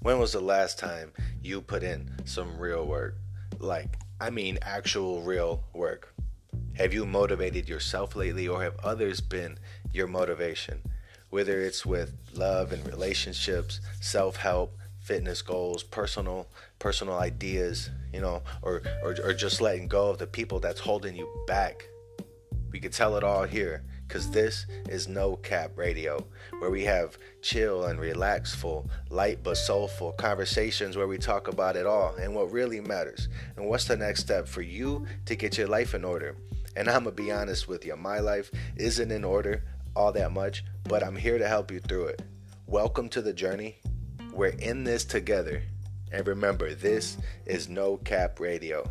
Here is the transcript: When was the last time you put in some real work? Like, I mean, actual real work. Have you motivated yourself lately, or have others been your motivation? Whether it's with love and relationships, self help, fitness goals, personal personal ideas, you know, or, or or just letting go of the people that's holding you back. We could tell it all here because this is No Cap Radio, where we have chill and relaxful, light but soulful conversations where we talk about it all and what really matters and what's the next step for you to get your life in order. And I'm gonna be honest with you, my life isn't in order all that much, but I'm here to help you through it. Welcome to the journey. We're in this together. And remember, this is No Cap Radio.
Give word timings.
When 0.00 0.20
was 0.20 0.32
the 0.32 0.40
last 0.40 0.78
time 0.78 1.12
you 1.42 1.60
put 1.60 1.82
in 1.82 2.14
some 2.24 2.56
real 2.56 2.86
work? 2.86 3.16
Like, 3.58 3.98
I 4.20 4.30
mean, 4.30 4.58
actual 4.62 5.22
real 5.22 5.64
work. 5.74 6.14
Have 6.76 6.94
you 6.94 7.04
motivated 7.04 7.68
yourself 7.68 8.14
lately, 8.14 8.46
or 8.46 8.62
have 8.62 8.78
others 8.84 9.20
been 9.20 9.58
your 9.92 10.06
motivation? 10.06 10.82
Whether 11.30 11.60
it's 11.60 11.84
with 11.84 12.14
love 12.32 12.72
and 12.72 12.86
relationships, 12.86 13.80
self 14.00 14.36
help, 14.36 14.78
fitness 15.00 15.42
goals, 15.42 15.82
personal 15.82 16.46
personal 16.78 17.14
ideas, 17.14 17.90
you 18.12 18.20
know, 18.20 18.42
or, 18.62 18.82
or 19.02 19.16
or 19.24 19.34
just 19.34 19.60
letting 19.60 19.88
go 19.88 20.10
of 20.10 20.18
the 20.18 20.28
people 20.28 20.60
that's 20.60 20.80
holding 20.80 21.16
you 21.16 21.28
back. 21.48 21.88
We 22.70 22.78
could 22.78 22.92
tell 22.92 23.16
it 23.16 23.24
all 23.24 23.44
here 23.44 23.82
because 24.08 24.30
this 24.30 24.64
is 24.88 25.06
No 25.06 25.36
Cap 25.36 25.72
Radio, 25.76 26.24
where 26.60 26.70
we 26.70 26.82
have 26.84 27.18
chill 27.42 27.84
and 27.84 28.00
relaxful, 28.00 28.88
light 29.10 29.42
but 29.42 29.58
soulful 29.58 30.12
conversations 30.12 30.96
where 30.96 31.06
we 31.06 31.18
talk 31.18 31.46
about 31.46 31.76
it 31.76 31.84
all 31.84 32.14
and 32.16 32.34
what 32.34 32.50
really 32.50 32.80
matters 32.80 33.28
and 33.56 33.68
what's 33.68 33.84
the 33.84 33.96
next 33.96 34.20
step 34.20 34.48
for 34.48 34.62
you 34.62 35.06
to 35.26 35.36
get 35.36 35.58
your 35.58 35.68
life 35.68 35.94
in 35.94 36.06
order. 36.06 36.36
And 36.74 36.88
I'm 36.88 37.04
gonna 37.04 37.14
be 37.14 37.30
honest 37.30 37.68
with 37.68 37.84
you, 37.84 37.96
my 37.96 38.18
life 38.18 38.50
isn't 38.76 39.12
in 39.12 39.24
order 39.24 39.62
all 39.94 40.12
that 40.12 40.32
much, 40.32 40.64
but 40.84 41.04
I'm 41.04 41.16
here 41.16 41.36
to 41.36 41.46
help 41.46 41.70
you 41.70 41.80
through 41.80 42.06
it. 42.06 42.22
Welcome 42.66 43.10
to 43.10 43.20
the 43.20 43.34
journey. 43.34 43.76
We're 44.32 44.48
in 44.48 44.84
this 44.84 45.04
together. 45.04 45.62
And 46.12 46.26
remember, 46.26 46.74
this 46.74 47.18
is 47.44 47.68
No 47.68 47.98
Cap 47.98 48.40
Radio. 48.40 48.90